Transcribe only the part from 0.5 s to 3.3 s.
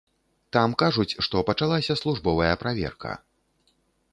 Там кажуць, што пачалася службовая праверка.